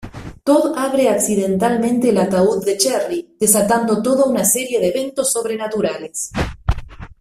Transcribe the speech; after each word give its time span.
Tod 0.43 0.73
abre 0.77 1.09
accidentalmente 1.09 2.09
el 2.09 2.17
ataúd 2.17 2.65
de 2.65 2.75
Cherry, 2.75 3.35
desatando 3.39 4.01
toda 4.01 4.25
una 4.25 4.43
serie 4.43 4.79
de 4.79 4.87
eventos 4.87 5.31
sobrenaturales. 5.31 6.31